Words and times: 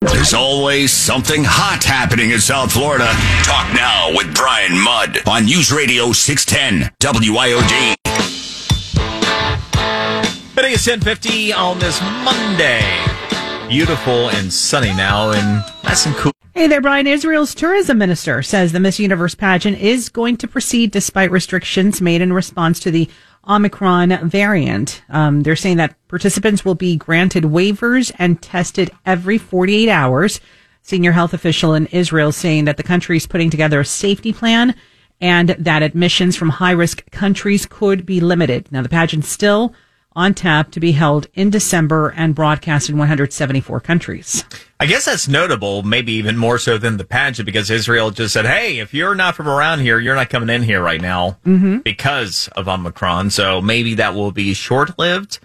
There's 0.00 0.32
always 0.32 0.92
something 0.92 1.42
hot 1.44 1.82
happening 1.82 2.30
in 2.30 2.38
South 2.38 2.72
Florida. 2.72 3.08
Talk 3.42 3.74
now 3.74 4.12
with 4.14 4.34
Brian 4.34 4.78
Mudd 4.78 5.26
on 5.26 5.46
News 5.46 5.72
Radio 5.72 6.12
610 6.12 6.92
WIOD. 7.00 7.94
It 10.56 10.64
is 10.70 10.86
1050 10.86 11.52
on 11.52 11.78
this 11.80 12.00
Monday. 12.00 12.82
Beautiful 13.68 14.30
and 14.30 14.52
sunny 14.52 14.94
now 14.94 15.32
and 15.32 15.64
nice 15.82 16.06
and 16.06 16.14
cool. 16.14 16.32
Hey 16.54 16.68
there, 16.68 16.80
Brian. 16.80 17.08
Israel's 17.08 17.54
tourism 17.54 17.98
minister 17.98 18.40
says 18.42 18.70
the 18.70 18.78
Miss 18.78 19.00
Universe 19.00 19.34
pageant 19.34 19.78
is 19.78 20.08
going 20.08 20.36
to 20.36 20.46
proceed 20.46 20.92
despite 20.92 21.32
restrictions 21.32 22.00
made 22.00 22.20
in 22.20 22.32
response 22.32 22.78
to 22.80 22.92
the 22.92 23.10
Omicron 23.48 24.28
variant. 24.28 25.02
Um, 25.08 25.42
they're 25.42 25.56
saying 25.56 25.76
that 25.78 25.96
participants 26.08 26.64
will 26.64 26.74
be 26.74 26.96
granted 26.96 27.44
waivers 27.44 28.12
and 28.18 28.40
tested 28.40 28.90
every 29.04 29.38
48 29.38 29.88
hours. 29.88 30.40
Senior 30.82 31.12
health 31.12 31.32
official 31.32 31.74
in 31.74 31.86
Israel 31.86 32.32
saying 32.32 32.66
that 32.66 32.76
the 32.76 32.82
country 32.82 33.16
is 33.16 33.26
putting 33.26 33.50
together 33.50 33.80
a 33.80 33.84
safety 33.84 34.32
plan 34.32 34.74
and 35.20 35.50
that 35.58 35.82
admissions 35.82 36.36
from 36.36 36.50
high 36.50 36.72
risk 36.72 37.10
countries 37.10 37.66
could 37.66 38.04
be 38.04 38.20
limited. 38.20 38.70
Now, 38.70 38.82
the 38.82 38.88
pageant 38.88 39.24
still 39.24 39.74
on 40.16 40.34
tap 40.34 40.70
to 40.72 40.80
be 40.80 40.92
held 40.92 41.26
in 41.34 41.50
December 41.50 42.10
and 42.16 42.34
broadcast 42.34 42.88
in 42.88 42.96
174 42.98 43.80
countries. 43.80 44.44
I 44.78 44.86
guess 44.86 45.06
that's 45.06 45.28
notable, 45.28 45.82
maybe 45.82 46.12
even 46.12 46.36
more 46.36 46.58
so 46.58 46.78
than 46.78 46.96
the 46.96 47.04
pageant, 47.04 47.46
because 47.46 47.70
Israel 47.70 48.10
just 48.10 48.32
said, 48.34 48.46
hey, 48.46 48.78
if 48.78 48.92
you're 48.94 49.14
not 49.14 49.34
from 49.34 49.48
around 49.48 49.80
here, 49.80 49.98
you're 49.98 50.14
not 50.14 50.30
coming 50.30 50.50
in 50.50 50.62
here 50.62 50.82
right 50.82 51.00
now 51.00 51.38
Mm-hmm. 51.44 51.78
because 51.78 52.48
of 52.56 52.68
Omicron. 52.68 53.30
So 53.30 53.60
maybe 53.60 53.94
that 53.94 54.14
will 54.14 54.32
be 54.32 54.54
short 54.54 54.98
lived. 54.98 55.38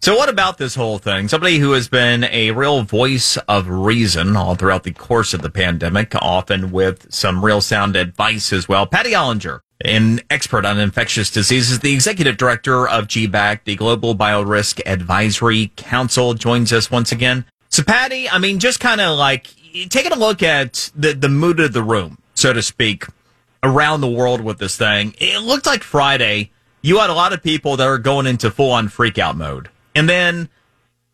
So, 0.00 0.16
what 0.16 0.28
about 0.28 0.58
this 0.58 0.74
whole 0.74 0.98
thing? 0.98 1.28
Somebody 1.28 1.58
who 1.58 1.70
has 1.72 1.88
been 1.88 2.24
a 2.24 2.50
real 2.50 2.82
voice 2.82 3.36
of 3.46 3.68
reason 3.68 4.34
all 4.36 4.56
throughout 4.56 4.82
the 4.82 4.90
course 4.92 5.32
of 5.32 5.42
the 5.42 5.50
pandemic, 5.50 6.12
often 6.16 6.72
with 6.72 7.06
some 7.14 7.44
real 7.44 7.60
sound 7.60 7.94
advice 7.94 8.52
as 8.52 8.68
well. 8.68 8.84
Patty 8.84 9.12
Olinger, 9.12 9.60
an 9.84 10.20
expert 10.30 10.64
on 10.64 10.78
infectious 10.78 11.30
diseases, 11.30 11.80
the 11.80 11.92
executive 11.92 12.36
director 12.36 12.88
of 12.88 13.06
GBAC, 13.06 13.64
the 13.64 13.76
Global 13.76 14.14
Biorisk 14.14 14.80
Advisory 14.86 15.72
Council, 15.76 16.34
joins 16.34 16.72
us 16.72 16.90
once 16.90 17.12
again. 17.12 17.44
So, 17.68 17.82
Patty, 17.82 18.28
I 18.28 18.38
mean, 18.38 18.58
just 18.58 18.80
kind 18.80 19.00
of 19.00 19.18
like 19.18 19.48
taking 19.88 20.12
a 20.12 20.16
look 20.16 20.42
at 20.42 20.90
the, 20.94 21.12
the 21.12 21.28
mood 21.28 21.60
of 21.60 21.72
the 21.72 21.82
room, 21.82 22.18
so 22.34 22.52
to 22.52 22.62
speak, 22.62 23.06
around 23.62 24.00
the 24.00 24.10
world 24.10 24.40
with 24.40 24.58
this 24.58 24.76
thing. 24.76 25.14
It 25.18 25.42
looked 25.42 25.66
like 25.66 25.82
Friday, 25.82 26.50
you 26.82 26.98
had 26.98 27.10
a 27.10 27.14
lot 27.14 27.32
of 27.32 27.42
people 27.42 27.76
that 27.76 27.86
are 27.86 27.98
going 27.98 28.26
into 28.26 28.50
full 28.50 28.72
on 28.72 28.88
freakout 28.88 29.36
mode. 29.36 29.70
And 29.94 30.08
then 30.08 30.48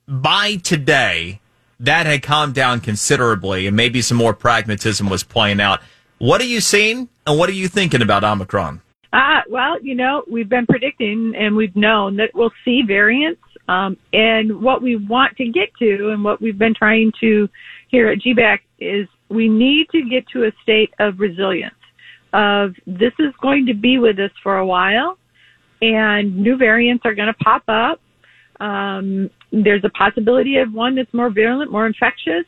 by 0.06 0.56
today, 0.56 1.40
that 1.80 2.06
had 2.06 2.22
calmed 2.22 2.54
down 2.54 2.80
considerably 2.80 3.66
and 3.66 3.76
maybe 3.76 4.02
some 4.02 4.16
more 4.16 4.34
pragmatism 4.34 5.08
was 5.08 5.22
playing 5.22 5.60
out. 5.60 5.80
What 6.18 6.40
are 6.40 6.46
you 6.46 6.60
seeing 6.60 7.08
and 7.28 7.38
what 7.38 7.50
are 7.50 7.52
you 7.52 7.68
thinking 7.68 8.00
about 8.00 8.24
Omicron? 8.24 8.80
Uh, 9.12 9.40
well, 9.50 9.80
you 9.82 9.94
know, 9.94 10.24
we've 10.30 10.48
been 10.48 10.66
predicting 10.66 11.34
and 11.36 11.54
we've 11.54 11.76
known 11.76 12.16
that 12.16 12.30
we'll 12.34 12.52
see 12.64 12.82
variants. 12.86 13.42
Um, 13.68 13.98
and 14.14 14.62
what 14.62 14.80
we 14.80 14.96
want 14.96 15.36
to 15.36 15.44
get 15.50 15.68
to 15.78 16.10
and 16.10 16.24
what 16.24 16.40
we've 16.40 16.56
been 16.56 16.74
trying 16.74 17.12
to 17.20 17.48
here 17.88 18.08
at 18.08 18.18
GBAC 18.20 18.60
is 18.78 19.06
we 19.28 19.46
need 19.46 19.88
to 19.90 20.08
get 20.08 20.26
to 20.28 20.44
a 20.44 20.52
state 20.62 20.94
of 20.98 21.20
resilience 21.20 21.74
of 22.32 22.74
this 22.86 23.12
is 23.18 23.34
going 23.42 23.66
to 23.66 23.74
be 23.74 23.98
with 23.98 24.18
us 24.18 24.30
for 24.42 24.56
a 24.56 24.66
while 24.66 25.18
and 25.82 26.34
new 26.34 26.56
variants 26.56 27.04
are 27.04 27.14
going 27.14 27.28
to 27.28 27.44
pop 27.44 27.62
up. 27.68 28.00
Um, 28.60 29.30
there's 29.52 29.84
a 29.84 29.90
possibility 29.90 30.56
of 30.56 30.72
one 30.72 30.94
that's 30.94 31.12
more 31.12 31.30
virulent, 31.30 31.70
more 31.70 31.86
infectious, 31.86 32.44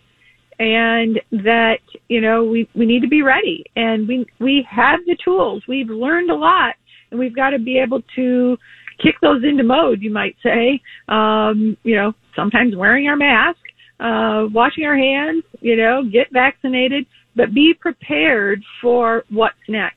and 0.61 1.19
that 1.33 1.79
you 2.09 2.21
know 2.21 2.45
we 2.45 2.69
we 2.77 2.87
need 2.87 3.01
to 3.01 3.09
be 3.09 3.23
ready. 3.23 3.65
And 3.75 4.07
we 4.07 4.27
we 4.39 4.67
have 4.71 5.01
the 5.07 5.17
tools. 5.25 5.65
We've 5.67 5.89
learned 5.89 6.31
a 6.31 6.37
lot, 6.37 6.75
and 7.11 7.19
we've 7.19 7.35
got 7.35 7.51
to 7.51 7.59
be 7.59 7.79
able 7.79 8.03
to 8.15 8.57
kick 9.03 9.17
those 9.23 9.43
into 9.43 9.65
mode. 9.65 10.03
You 10.03 10.13
might 10.13 10.37
say, 10.43 10.81
um, 11.09 11.77
you 11.83 11.97
know, 11.97 12.13
sometimes 12.37 12.77
wearing 12.77 13.09
our 13.09 13.17
mask, 13.17 13.59
uh, 13.99 14.47
washing 14.53 14.85
our 14.85 14.97
hands, 14.97 15.43
you 15.61 15.77
know, 15.77 16.03
get 16.05 16.31
vaccinated, 16.31 17.07
but 17.35 17.55
be 17.55 17.73
prepared 17.73 18.63
for 18.83 19.25
what's 19.31 19.57
next. 19.67 19.97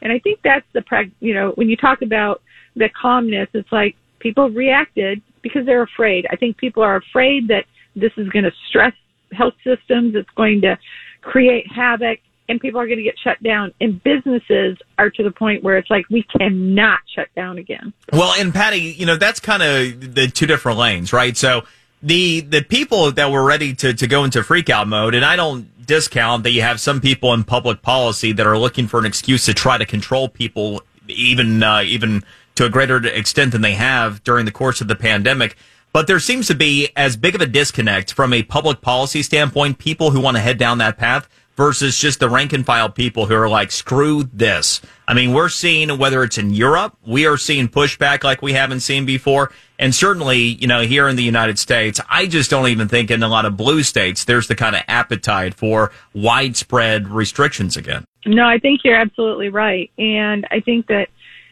And 0.00 0.10
I 0.10 0.18
think 0.20 0.40
that's 0.42 0.66
the 0.72 0.80
prag. 0.82 1.12
You 1.20 1.34
know, 1.34 1.52
when 1.56 1.68
you 1.68 1.76
talk 1.76 2.00
about 2.00 2.40
the 2.76 2.88
calmness, 3.00 3.48
it's 3.52 3.70
like 3.70 3.94
people 4.20 4.48
reacted 4.48 5.20
because 5.42 5.66
they're 5.66 5.82
afraid. 5.82 6.26
I 6.30 6.36
think 6.36 6.56
people 6.56 6.82
are 6.82 6.96
afraid 6.96 7.48
that 7.48 7.64
this 7.94 8.12
is 8.16 8.28
going 8.30 8.44
to 8.44 8.52
stress 8.70 8.94
health 9.32 9.54
systems. 9.64 10.14
It's 10.14 10.30
going 10.36 10.60
to 10.62 10.78
create 11.20 11.66
havoc 11.70 12.20
and 12.48 12.60
people 12.60 12.80
are 12.80 12.86
going 12.86 12.98
to 12.98 13.04
get 13.04 13.18
shut 13.18 13.42
down 13.42 13.72
and 13.80 14.02
businesses 14.02 14.78
are 14.98 15.10
to 15.10 15.22
the 15.22 15.30
point 15.30 15.62
where 15.62 15.76
it's 15.76 15.90
like 15.90 16.08
we 16.10 16.22
cannot 16.22 17.00
shut 17.14 17.28
down 17.36 17.58
again. 17.58 17.92
Well, 18.12 18.32
and 18.38 18.54
Patty, 18.54 18.78
you 18.78 19.06
know, 19.06 19.16
that's 19.16 19.40
kind 19.40 19.62
of 19.62 20.14
the 20.14 20.28
two 20.28 20.46
different 20.46 20.78
lanes, 20.78 21.12
right? 21.12 21.36
So 21.36 21.64
the 22.02 22.40
the 22.40 22.62
people 22.62 23.12
that 23.12 23.30
were 23.30 23.44
ready 23.44 23.74
to, 23.74 23.92
to 23.92 24.06
go 24.06 24.24
into 24.24 24.40
freakout 24.40 24.86
mode, 24.86 25.14
and 25.14 25.24
I 25.24 25.36
don't 25.36 25.86
discount 25.86 26.44
that 26.44 26.50
you 26.50 26.62
have 26.62 26.80
some 26.80 27.00
people 27.00 27.32
in 27.32 27.44
public 27.44 27.82
policy 27.82 28.32
that 28.32 28.46
are 28.46 28.58
looking 28.58 28.86
for 28.86 29.00
an 29.00 29.06
excuse 29.06 29.46
to 29.46 29.54
try 29.54 29.78
to 29.78 29.86
control 29.86 30.28
people 30.28 30.82
even 31.08 31.62
uh, 31.62 31.82
even 31.84 32.22
to 32.54 32.64
a 32.64 32.70
greater 32.70 33.04
extent 33.06 33.52
than 33.52 33.62
they 33.62 33.74
have 33.74 34.22
during 34.24 34.44
the 34.44 34.52
course 34.52 34.80
of 34.80 34.88
the 34.88 34.96
pandemic. 34.96 35.56
But 35.92 36.06
there 36.06 36.20
seems 36.20 36.46
to 36.48 36.54
be 36.54 36.90
as 36.96 37.16
big 37.16 37.34
of 37.34 37.40
a 37.40 37.46
disconnect 37.46 38.12
from 38.12 38.32
a 38.32 38.42
public 38.42 38.80
policy 38.80 39.22
standpoint, 39.22 39.78
people 39.78 40.10
who 40.10 40.20
want 40.20 40.36
to 40.36 40.40
head 40.40 40.58
down 40.58 40.78
that 40.78 40.98
path 40.98 41.28
versus 41.56 41.98
just 41.98 42.20
the 42.20 42.28
rank 42.28 42.52
and 42.52 42.64
file 42.64 42.88
people 42.88 43.26
who 43.26 43.34
are 43.34 43.48
like, 43.48 43.72
screw 43.72 44.22
this. 44.32 44.80
I 45.08 45.14
mean, 45.14 45.32
we're 45.32 45.48
seeing 45.48 45.98
whether 45.98 46.22
it's 46.22 46.38
in 46.38 46.54
Europe, 46.54 46.96
we 47.04 47.26
are 47.26 47.36
seeing 47.36 47.66
pushback 47.66 48.22
like 48.22 48.40
we 48.42 48.52
haven't 48.52 48.80
seen 48.80 49.04
before. 49.04 49.50
And 49.76 49.92
certainly, 49.92 50.38
you 50.38 50.68
know, 50.68 50.82
here 50.82 51.08
in 51.08 51.16
the 51.16 51.24
United 51.24 51.58
States, 51.58 52.00
I 52.08 52.26
just 52.26 52.48
don't 52.48 52.68
even 52.68 52.86
think 52.86 53.10
in 53.10 53.24
a 53.24 53.28
lot 53.28 53.44
of 53.44 53.56
blue 53.56 53.82
states, 53.82 54.24
there's 54.24 54.46
the 54.46 54.54
kind 54.54 54.76
of 54.76 54.82
appetite 54.86 55.54
for 55.54 55.90
widespread 56.14 57.08
restrictions 57.08 57.76
again. 57.76 58.04
No, 58.24 58.44
I 58.44 58.58
think 58.58 58.82
you're 58.84 58.96
absolutely 58.96 59.48
right. 59.48 59.90
And 59.98 60.46
I 60.52 60.60
think 60.60 60.86
that 60.86 61.08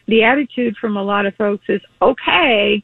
the 0.07 0.23
attitude 0.23 0.77
from 0.77 0.95
a 0.95 1.03
lot 1.03 1.25
of 1.25 1.35
folks 1.35 1.65
is, 1.67 1.81
okay, 2.01 2.81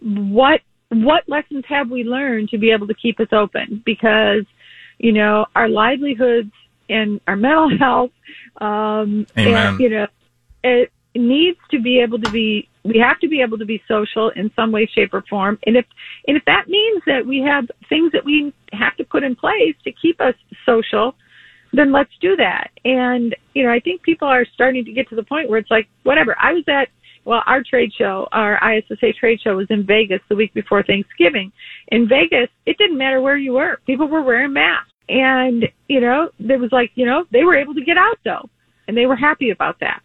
what, 0.00 0.60
what 1.02 1.28
lessons 1.28 1.64
have 1.68 1.90
we 1.90 2.04
learned 2.04 2.50
to 2.50 2.58
be 2.58 2.70
able 2.70 2.86
to 2.86 2.94
keep 2.94 3.20
us 3.20 3.28
open? 3.32 3.82
Because, 3.84 4.44
you 4.98 5.12
know, 5.12 5.46
our 5.54 5.68
livelihoods 5.68 6.52
and 6.88 7.20
our 7.26 7.36
mental 7.36 7.70
health, 7.78 8.10
um, 8.60 9.26
and, 9.36 9.80
you 9.80 9.88
know, 9.88 10.06
it 10.62 10.92
needs 11.14 11.58
to 11.70 11.80
be 11.80 12.00
able 12.00 12.20
to 12.20 12.30
be, 12.30 12.68
we 12.84 12.98
have 12.98 13.18
to 13.20 13.28
be 13.28 13.40
able 13.40 13.58
to 13.58 13.64
be 13.64 13.82
social 13.88 14.30
in 14.30 14.50
some 14.54 14.72
way, 14.72 14.86
shape 14.94 15.14
or 15.14 15.22
form. 15.28 15.58
And 15.66 15.76
if, 15.76 15.86
and 16.28 16.36
if 16.36 16.44
that 16.46 16.68
means 16.68 17.02
that 17.06 17.24
we 17.26 17.40
have 17.40 17.66
things 17.88 18.12
that 18.12 18.24
we 18.24 18.52
have 18.72 18.96
to 18.96 19.04
put 19.04 19.22
in 19.22 19.36
place 19.36 19.74
to 19.84 19.92
keep 19.92 20.20
us 20.20 20.34
social, 20.66 21.14
then 21.72 21.92
let's 21.92 22.10
do 22.20 22.36
that. 22.36 22.70
And, 22.84 23.34
you 23.54 23.64
know, 23.64 23.72
I 23.72 23.80
think 23.80 24.02
people 24.02 24.28
are 24.28 24.46
starting 24.54 24.84
to 24.84 24.92
get 24.92 25.08
to 25.08 25.16
the 25.16 25.22
point 25.22 25.48
where 25.48 25.58
it's 25.58 25.70
like, 25.70 25.88
whatever. 26.02 26.36
I 26.38 26.52
was 26.52 26.64
at, 26.68 26.88
well, 27.24 27.42
our 27.46 27.62
trade 27.62 27.90
show, 27.96 28.28
our 28.32 28.58
ISSA 28.58 29.12
trade 29.18 29.40
show 29.42 29.56
was 29.56 29.66
in 29.70 29.86
Vegas 29.86 30.20
the 30.28 30.36
week 30.36 30.52
before 30.54 30.82
Thanksgiving. 30.82 31.52
In 31.88 32.08
Vegas, 32.08 32.48
it 32.66 32.76
didn't 32.78 32.98
matter 32.98 33.20
where 33.20 33.36
you 33.36 33.54
were. 33.54 33.78
People 33.86 34.08
were 34.08 34.22
wearing 34.22 34.52
masks. 34.52 34.90
And, 35.08 35.64
you 35.88 36.00
know, 36.00 36.30
there 36.38 36.58
was 36.58 36.70
like, 36.72 36.90
you 36.94 37.06
know, 37.06 37.24
they 37.32 37.44
were 37.44 37.56
able 37.56 37.74
to 37.74 37.84
get 37.84 37.98
out 37.98 38.18
though. 38.24 38.48
And 38.88 38.96
they 38.96 39.06
were 39.06 39.16
happy 39.16 39.50
about 39.50 39.80
that. 39.80 40.00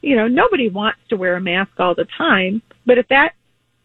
You 0.00 0.16
know, 0.16 0.28
nobody 0.28 0.68
wants 0.68 1.00
to 1.08 1.16
wear 1.16 1.36
a 1.36 1.40
mask 1.40 1.72
all 1.78 1.94
the 1.94 2.06
time, 2.18 2.62
but 2.86 2.98
if 2.98 3.08
that 3.08 3.32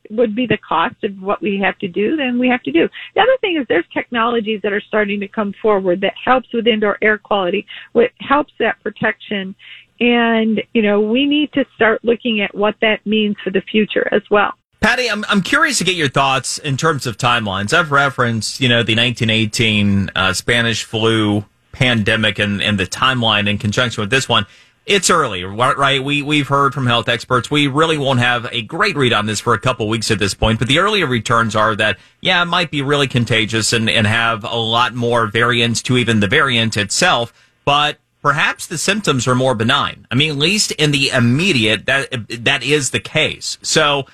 would 0.09 0.35
be 0.35 0.47
the 0.47 0.57
cost 0.67 0.95
of 1.03 1.11
what 1.21 1.41
we 1.41 1.61
have 1.63 1.77
to 1.79 1.87
do, 1.87 2.15
then 2.15 2.39
we 2.39 2.47
have 2.49 2.63
to 2.63 2.71
do. 2.71 2.89
The 3.15 3.21
other 3.21 3.37
thing 3.41 3.57
is 3.59 3.65
there's 3.69 3.85
technologies 3.93 4.59
that 4.63 4.73
are 4.73 4.81
starting 4.81 5.19
to 5.19 5.27
come 5.27 5.53
forward 5.61 6.01
that 6.01 6.13
helps 6.23 6.47
with 6.53 6.67
indoor 6.67 6.97
air 7.01 7.17
quality, 7.17 7.65
what 7.93 8.09
helps 8.19 8.53
that 8.59 8.81
protection. 8.81 9.55
And, 9.99 10.61
you 10.73 10.81
know, 10.81 11.01
we 11.01 11.25
need 11.25 11.51
to 11.53 11.65
start 11.75 12.03
looking 12.03 12.41
at 12.41 12.55
what 12.55 12.75
that 12.81 13.05
means 13.05 13.35
for 13.43 13.49
the 13.49 13.61
future 13.61 14.07
as 14.11 14.21
well. 14.29 14.53
Patty, 14.81 15.09
I'm, 15.09 15.25
I'm 15.27 15.41
curious 15.41 15.77
to 15.79 15.83
get 15.83 15.95
your 15.95 16.07
thoughts 16.07 16.57
in 16.57 16.77
terms 16.77 17.05
of 17.05 17.17
timelines. 17.17 17.73
I've 17.73 17.91
referenced, 17.91 18.61
you 18.61 18.69
know, 18.69 18.81
the 18.81 18.95
1918 18.95 20.11
uh, 20.15 20.31
Spanish 20.31 20.85
flu 20.85 21.43
pandemic 21.73 22.39
and, 22.39 22.61
and 22.61 22.79
the 22.79 22.85
timeline 22.85 23.49
in 23.49 23.57
conjunction 23.57 24.01
with 24.01 24.09
this 24.09 24.29
one. 24.29 24.45
It's 24.85 25.09
early, 25.09 25.43
right? 25.43 26.03
We, 26.03 26.23
we've 26.23 26.47
heard 26.47 26.73
from 26.73 26.87
health 26.87 27.09
experts. 27.09 27.51
We 27.51 27.67
really 27.67 27.97
won't 27.97 28.19
have 28.19 28.47
a 28.51 28.63
great 28.63 28.95
read 28.95 29.13
on 29.13 29.27
this 29.27 29.39
for 29.39 29.53
a 29.53 29.59
couple 29.59 29.87
weeks 29.87 30.09
at 30.09 30.17
this 30.17 30.33
point, 30.33 30.57
but 30.57 30.67
the 30.67 30.79
earlier 30.79 31.05
returns 31.05 31.55
are 31.55 31.75
that, 31.75 31.99
yeah, 32.21 32.41
it 32.41 32.45
might 32.45 32.71
be 32.71 32.81
really 32.81 33.07
contagious 33.07 33.71
and, 33.71 33.87
and 33.89 34.07
have 34.07 34.43
a 34.45 34.55
lot 34.55 34.95
more 34.95 35.27
variants 35.27 35.83
to 35.83 35.97
even 35.97 36.21
the 36.21 36.27
variant 36.27 36.75
itself, 36.75 37.33
but 37.65 37.97
perhaps 38.21 38.67
the 38.67 38.77
symptoms 38.77 39.27
are 39.27 39.35
more 39.35 39.55
benign. 39.55 40.07
I 40.11 40.15
mean, 40.15 40.31
at 40.31 40.37
least 40.37 40.71
in 40.71 40.91
the 40.91 41.09
immediate, 41.09 41.85
that, 41.85 42.09
that 42.43 42.63
is 42.63 42.91
the 42.91 42.99
case. 42.99 43.57
So, 43.61 44.05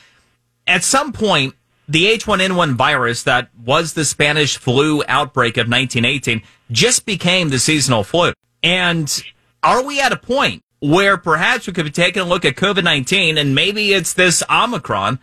at 0.67 0.83
some 0.83 1.13
point, 1.13 1.55
the 1.87 2.05
H1N1 2.05 2.73
virus 2.73 3.23
that 3.23 3.49
was 3.63 3.93
the 3.93 4.05
Spanish 4.05 4.57
flu 4.57 5.03
outbreak 5.07 5.57
of 5.57 5.67
1918 5.69 6.41
just 6.71 7.05
became 7.05 7.49
the 7.49 7.59
seasonal 7.59 8.03
flu. 8.03 8.33
And 8.63 9.23
are 9.61 9.83
we 9.83 9.99
at 10.01 10.11
a 10.11 10.17
point 10.17 10.63
where 10.79 11.17
perhaps 11.17 11.67
we 11.67 11.73
could 11.73 11.85
be 11.85 11.91
taking 11.91 12.23
a 12.23 12.25
look 12.25 12.45
at 12.45 12.55
COVID 12.55 12.83
19 12.83 13.37
and 13.37 13.53
maybe 13.53 13.93
it's 13.93 14.13
this 14.13 14.43
Omicron 14.49 15.19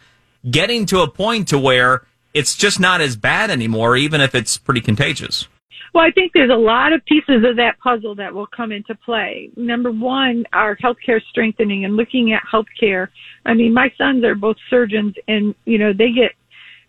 getting 0.48 0.86
to 0.86 1.00
a 1.00 1.08
point 1.08 1.48
to 1.48 1.58
where 1.58 2.06
it's 2.34 2.56
just 2.56 2.80
not 2.80 3.00
as 3.00 3.16
bad 3.16 3.50
anymore, 3.50 3.96
even 3.96 4.20
if 4.20 4.34
it's 4.34 4.56
pretty 4.56 4.80
contagious? 4.80 5.48
Well, 5.94 6.04
I 6.04 6.10
think 6.10 6.32
there's 6.32 6.50
a 6.50 6.54
lot 6.54 6.92
of 6.92 7.04
pieces 7.04 7.44
of 7.48 7.56
that 7.56 7.78
puzzle 7.82 8.14
that 8.14 8.32
will 8.32 8.46
come 8.46 8.72
into 8.72 8.94
play. 8.94 9.50
Number 9.56 9.90
one, 9.90 10.44
our 10.54 10.76
healthcare 10.76 11.20
strengthening 11.30 11.84
and 11.84 11.96
looking 11.96 12.32
at 12.32 12.42
healthcare. 12.50 13.08
I 13.44 13.52
mean, 13.52 13.74
my 13.74 13.92
sons 13.98 14.24
are 14.24 14.34
both 14.34 14.56
surgeons 14.70 15.14
and, 15.28 15.54
you 15.66 15.78
know, 15.78 15.92
they 15.92 16.12
get 16.12 16.32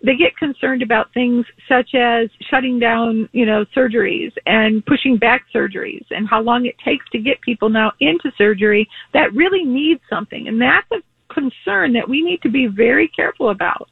they 0.05 0.17
get 0.17 0.35
concerned 0.35 0.81
about 0.81 1.13
things 1.13 1.45
such 1.69 1.95
as 1.95 2.29
shutting 2.49 2.77
down, 2.77 3.29
you 3.31 3.45
know, 3.45 3.63
surgeries 3.75 4.33
and 4.45 4.85
pushing 4.85 5.17
back 5.17 5.45
surgeries 5.55 6.03
and 6.11 6.27
how 6.27 6.41
long 6.41 6.65
it 6.65 6.75
takes 6.83 7.05
to 7.11 7.19
get 7.19 7.39
people 7.39 7.69
now 7.69 7.93
into 8.01 8.29
surgery 8.37 8.85
that 9.13 9.33
really 9.33 9.63
need 9.63 10.01
something. 10.09 10.49
And 10.49 10.61
that's 10.61 10.87
a 10.91 11.33
concern 11.33 11.93
that 11.93 12.07
we 12.07 12.21
need 12.21 12.41
to 12.41 12.49
be 12.49 12.67
very 12.67 13.07
careful 13.07 13.49
about. 13.49 13.89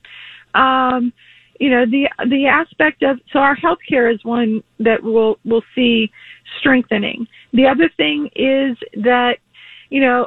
Um, 0.53 1.13
you 1.61 1.69
know, 1.69 1.85
the 1.85 2.09
the 2.27 2.47
aspect 2.47 3.03
of 3.03 3.19
so 3.31 3.37
our 3.37 3.55
healthcare 3.55 4.11
is 4.11 4.19
one 4.25 4.63
that 4.79 4.97
we'll 5.03 5.37
we'll 5.45 5.63
see 5.75 6.09
strengthening. 6.59 7.27
The 7.53 7.67
other 7.67 7.87
thing 7.97 8.29
is 8.35 8.75
that, 9.03 9.33
you 9.91 10.01
know, 10.01 10.25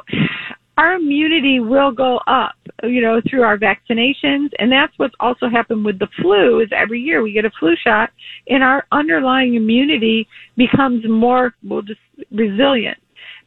our 0.77 0.93
immunity 0.93 1.59
will 1.59 1.91
go 1.91 2.21
up, 2.25 2.55
you 2.83 3.01
know, 3.01 3.19
through 3.29 3.43
our 3.43 3.57
vaccinations. 3.57 4.49
And 4.59 4.71
that's 4.71 4.93
what's 4.95 5.13
also 5.19 5.49
happened 5.49 5.83
with 5.83 5.99
the 5.99 6.07
flu 6.21 6.61
is 6.61 6.69
every 6.71 7.01
year 7.01 7.21
we 7.21 7.33
get 7.33 7.43
a 7.43 7.51
flu 7.59 7.75
shot 7.83 8.11
and 8.47 8.63
our 8.63 8.85
underlying 8.93 9.55
immunity 9.55 10.29
becomes 10.55 11.03
more, 11.05 11.53
well, 11.67 11.81
just 11.81 11.99
resilient. 12.31 12.97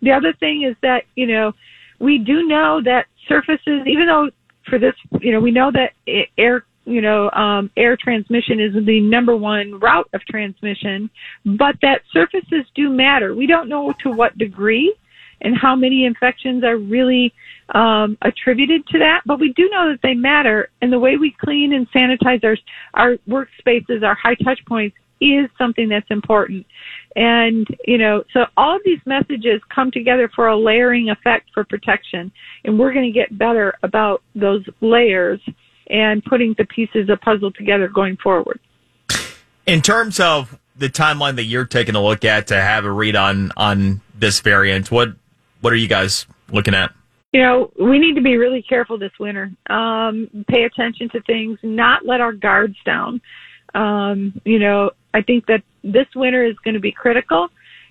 The 0.02 0.12
other 0.12 0.34
thing 0.40 0.66
is 0.68 0.76
that, 0.82 1.04
you 1.16 1.26
know, 1.26 1.52
we 2.00 2.18
do 2.18 2.46
know 2.46 2.82
that 2.84 3.06
surfaces, 3.26 3.82
even 3.86 4.06
though 4.06 4.28
for 4.68 4.78
this, 4.78 4.94
you 5.22 5.32
know, 5.32 5.40
we 5.40 5.50
know 5.50 5.70
that 5.72 5.92
air, 6.36 6.66
you 6.88 7.02
know, 7.02 7.30
um, 7.30 7.70
air 7.76 7.96
transmission 7.96 8.60
is 8.60 8.72
the 8.86 9.00
number 9.00 9.36
one 9.36 9.78
route 9.78 10.08
of 10.14 10.22
transmission, 10.22 11.10
but 11.44 11.76
that 11.82 12.00
surfaces 12.12 12.64
do 12.74 12.88
matter. 12.88 13.34
We 13.34 13.46
don't 13.46 13.68
know 13.68 13.92
to 14.02 14.10
what 14.10 14.36
degree 14.38 14.94
and 15.42 15.56
how 15.56 15.76
many 15.76 16.04
infections 16.04 16.64
are 16.64 16.78
really 16.78 17.32
um, 17.74 18.16
attributed 18.22 18.86
to 18.88 18.98
that, 18.98 19.20
but 19.26 19.38
we 19.38 19.52
do 19.52 19.68
know 19.70 19.90
that 19.90 20.00
they 20.02 20.14
matter. 20.14 20.70
And 20.80 20.92
the 20.92 20.98
way 20.98 21.16
we 21.16 21.36
clean 21.38 21.74
and 21.74 21.86
sanitize 21.90 22.42
our 22.42 22.56
our 22.94 23.16
workspaces, 23.28 24.02
our 24.02 24.16
high 24.16 24.34
touch 24.36 24.60
points, 24.66 24.96
is 25.20 25.48
something 25.58 25.88
that's 25.88 26.10
important. 26.10 26.66
And 27.14 27.66
you 27.86 27.98
know, 27.98 28.24
so 28.32 28.46
all 28.56 28.76
of 28.76 28.82
these 28.84 29.00
messages 29.04 29.60
come 29.74 29.90
together 29.90 30.30
for 30.34 30.48
a 30.48 30.58
layering 30.58 31.10
effect 31.10 31.50
for 31.52 31.64
protection, 31.64 32.32
and 32.64 32.78
we're 32.78 32.94
going 32.94 33.12
to 33.12 33.18
get 33.18 33.36
better 33.36 33.74
about 33.82 34.22
those 34.34 34.64
layers 34.80 35.40
and 35.88 36.24
putting 36.24 36.54
the 36.58 36.64
pieces 36.64 37.08
of 37.08 37.20
puzzle 37.20 37.52
together 37.52 37.88
going 37.88 38.16
forward. 38.16 38.60
In 39.66 39.82
terms 39.82 40.20
of 40.20 40.58
the 40.76 40.88
timeline 40.88 41.36
that 41.36 41.44
you're 41.44 41.64
taking 41.64 41.94
a 41.94 42.02
look 42.02 42.24
at 42.24 42.46
to 42.48 42.56
have 42.60 42.84
a 42.84 42.90
read 42.90 43.16
on 43.16 43.52
on 43.56 44.00
this 44.14 44.40
variant, 44.40 44.90
what 44.90 45.10
what 45.60 45.72
are 45.72 45.76
you 45.76 45.88
guys 45.88 46.26
looking 46.50 46.74
at? 46.74 46.92
You 47.32 47.42
know, 47.42 47.70
we 47.78 47.98
need 47.98 48.14
to 48.14 48.22
be 48.22 48.36
really 48.36 48.62
careful 48.62 48.98
this 48.98 49.12
winter. 49.20 49.50
Um, 49.68 50.44
pay 50.48 50.64
attention 50.64 51.10
to 51.10 51.20
things, 51.22 51.58
not 51.62 52.06
let 52.06 52.20
our 52.20 52.32
guards 52.32 52.76
down. 52.86 53.20
Um, 53.74 54.40
you 54.44 54.58
know, 54.58 54.92
I 55.12 55.20
think 55.20 55.46
that 55.46 55.62
this 55.84 56.06
winter 56.14 56.44
is 56.44 56.56
going 56.64 56.74
to 56.74 56.80
be 56.80 56.92
critical. 56.92 57.48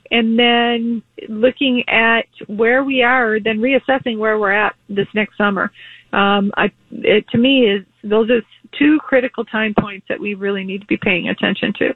And 0.09 0.39
then 0.39 1.03
looking 1.27 1.83
at 1.87 2.27
where 2.47 2.83
we 2.83 3.03
are, 3.03 3.39
then 3.39 3.59
reassessing 3.59 4.17
where 4.17 4.39
we're 4.39 4.51
at 4.51 4.75
this 4.89 5.07
next 5.13 5.37
summer. 5.37 5.71
Um, 6.13 6.51
I, 6.55 6.71
it, 6.91 7.27
to 7.29 7.37
me, 7.37 7.69
is 7.69 7.85
those 8.03 8.29
are 8.29 8.41
two 8.77 8.99
critical 8.99 9.45
time 9.45 9.73
points 9.77 10.05
that 10.09 10.19
we 10.19 10.33
really 10.33 10.63
need 10.63 10.81
to 10.81 10.87
be 10.87 10.97
paying 10.97 11.29
attention 11.29 11.73
to. 11.79 11.93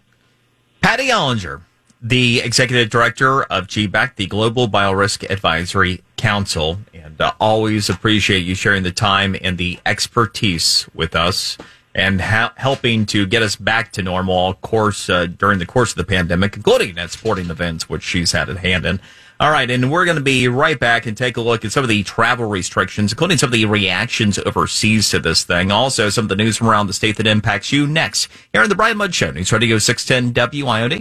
Patty 0.82 1.08
Olinger, 1.10 1.62
the 2.02 2.42
executive 2.42 2.90
director 2.90 3.44
of 3.44 3.68
GBAC, 3.68 4.16
the 4.16 4.26
Global 4.26 4.68
Biorisk 4.68 5.30
Advisory 5.30 6.04
Council, 6.18 6.80
and 6.94 7.20
uh, 7.22 7.34
always 7.40 7.90
appreciate 7.90 8.40
you 8.40 8.56
sharing 8.56 8.84
the 8.84 8.92
time 8.92 9.36
and 9.42 9.58
the 9.58 9.80
expertise 9.86 10.90
with 10.94 11.16
us 11.16 11.58
and 11.94 12.22
ha- 12.22 12.54
helping 12.56 13.06
to 13.08 13.26
get 13.26 13.44
us 13.44 13.56
back 13.56 13.92
to 13.94 14.02
normal, 14.02 14.50
of 14.50 14.62
course, 14.62 15.10
uh, 15.10 15.26
during 15.26 15.60
the 15.60 15.66
course 15.66 15.92
of 15.92 15.98
the 15.98 16.04
pandemic, 16.04 16.56
including 16.56 16.98
at 16.98 17.12
sporting 17.12 17.50
events, 17.50 17.90
which 17.90 18.04
she's 18.04 18.32
had 18.32 18.50
at 18.50 18.58
hand. 18.58 18.86
And 18.86 19.00
all 19.42 19.50
right, 19.50 19.72
and 19.72 19.92
we're 19.92 20.06
going 20.06 20.18
to 20.18 20.24
be 20.24 20.48
right 20.48 20.80
back 20.80 21.08
and 21.08 21.18
take 21.18 21.36
a 21.36 21.42
look 21.42 21.66
at 21.66 21.72
some 21.72 21.84
of 21.84 21.90
the 21.90 22.04
travel 22.04 22.48
restrictions, 22.48 23.12
including 23.12 23.40
some 23.40 23.48
of 23.48 23.54
the 23.54 23.66
reactions 23.66 24.38
overseas 24.38 25.10
to 25.10 25.20
this 25.20 25.44
thing. 25.44 25.72
Also, 25.72 26.10
some 26.10 26.26
of 26.26 26.30
the 26.30 26.36
news 26.36 26.58
from 26.58 26.70
around 26.70 26.86
the 26.86 26.94
state 26.94 27.18
that 27.18 27.26
impacts 27.26 27.72
you 27.72 27.88
next 27.88 28.28
here 28.54 28.62
on 28.62 28.70
the 28.70 28.76
Brian 28.76 28.98
Mudd 28.98 29.16
Show, 29.16 29.32
News 29.32 29.52
Radio 29.52 29.80
610 29.80 30.50
WIOD. 30.52 31.00